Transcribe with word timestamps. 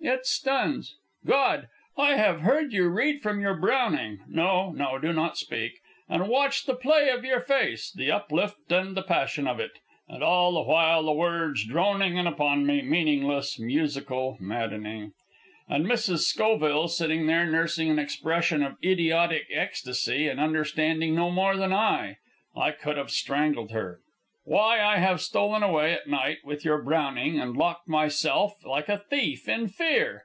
It 0.00 0.24
stuns. 0.26 0.94
God! 1.26 1.68
I 1.98 2.16
have 2.16 2.40
heard 2.40 2.72
you 2.72 2.88
read 2.88 3.20
from 3.20 3.40
your 3.40 3.54
Browning 3.56 4.20
no, 4.28 4.70
no; 4.70 4.96
do 4.96 5.12
not 5.12 5.36
speak 5.36 5.72
and 6.08 6.28
watched 6.28 6.66
the 6.66 6.74
play 6.76 7.10
of 7.10 7.24
your 7.24 7.40
face, 7.40 7.92
the 7.92 8.10
uplift 8.10 8.70
and 8.70 8.96
the 8.96 9.02
passion 9.02 9.46
of 9.46 9.58
it, 9.60 9.72
and 10.08 10.22
all 10.22 10.52
the 10.54 10.62
while 10.62 11.02
the 11.02 11.12
words 11.12 11.66
droning 11.66 12.16
in 12.16 12.26
upon 12.26 12.64
me, 12.64 12.80
meaningless, 12.80 13.58
musical, 13.58 14.38
maddening. 14.40 15.12
And 15.68 15.84
Mrs. 15.84 16.32
Schoville 16.32 16.88
sitting 16.88 17.26
there, 17.26 17.44
nursing 17.44 17.90
an 17.90 17.98
expression 17.98 18.62
of 18.62 18.76
idiotic 18.82 19.48
ecstasy, 19.50 20.26
and 20.28 20.40
understanding 20.40 21.14
no 21.14 21.28
more 21.30 21.56
than 21.56 21.72
I. 21.72 22.16
I 22.56 22.70
could 22.70 22.96
have 22.96 23.10
strangled 23.10 23.72
her. 23.72 24.00
"Why, 24.44 24.80
I 24.80 24.96
have 24.96 25.20
stolen 25.20 25.62
away, 25.62 25.92
at 25.92 26.08
night, 26.08 26.38
with 26.42 26.64
your 26.64 26.80
Browning, 26.80 27.38
and 27.38 27.54
locked 27.54 27.86
myself 27.86 28.54
in 28.64 28.70
like 28.70 28.88
a 28.88 28.96
thief 28.96 29.46
in 29.46 29.68
fear. 29.68 30.24